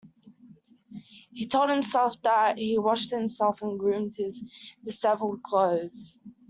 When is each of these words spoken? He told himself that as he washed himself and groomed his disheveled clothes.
He 1.31 1.45
told 1.45 1.69
himself 1.69 2.19
that 2.23 2.53
as 2.53 2.57
he 2.57 2.79
washed 2.79 3.11
himself 3.11 3.61
and 3.61 3.77
groomed 3.79 4.15
his 4.15 4.43
disheveled 4.83 5.43
clothes. 5.43 6.19